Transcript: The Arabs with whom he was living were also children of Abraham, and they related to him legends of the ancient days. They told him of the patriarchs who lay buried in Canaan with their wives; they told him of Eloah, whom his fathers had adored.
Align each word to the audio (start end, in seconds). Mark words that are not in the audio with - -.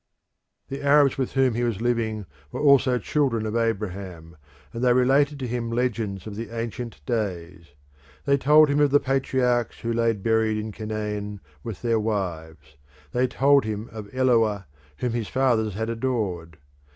The 0.69 0.81
Arabs 0.81 1.19
with 1.19 1.33
whom 1.33 1.53
he 1.53 1.61
was 1.61 1.79
living 1.79 2.25
were 2.51 2.59
also 2.59 2.97
children 2.97 3.45
of 3.45 3.55
Abraham, 3.55 4.35
and 4.73 4.83
they 4.83 4.93
related 4.93 5.37
to 5.37 5.47
him 5.47 5.69
legends 5.69 6.25
of 6.25 6.35
the 6.35 6.49
ancient 6.49 7.05
days. 7.05 7.73
They 8.25 8.35
told 8.37 8.67
him 8.67 8.79
of 8.79 8.89
the 8.89 8.99
patriarchs 8.99 9.81
who 9.81 9.93
lay 9.93 10.13
buried 10.13 10.57
in 10.57 10.71
Canaan 10.71 11.39
with 11.63 11.83
their 11.83 11.99
wives; 11.99 12.77
they 13.11 13.27
told 13.27 13.63
him 13.63 13.89
of 13.91 14.09
Eloah, 14.11 14.65
whom 14.97 15.11
his 15.11 15.27
fathers 15.27 15.75
had 15.75 15.87
adored. 15.87 16.57